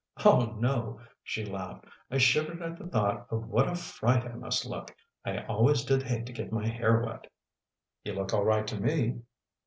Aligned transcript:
"Oh, 0.25 0.55
no," 0.57 0.99
she 1.21 1.45
laughed. 1.45 1.85
"I 2.09 2.17
shivered 2.17 2.59
at 2.63 2.75
the 2.79 2.87
thought 2.87 3.27
of 3.29 3.47
what 3.47 3.67
a 3.69 3.75
fright 3.75 4.25
I 4.25 4.33
must 4.33 4.65
look. 4.65 4.89
I 5.23 5.43
always 5.45 5.85
did 5.85 6.01
hate 6.01 6.25
to 6.25 6.33
get 6.33 6.51
my 6.51 6.65
hair 6.67 7.01
wet." 7.01 7.27
"You 8.03 8.13
look 8.13 8.33
all 8.33 8.43
right 8.43 8.65
to 8.65 8.81
me." 8.81 9.21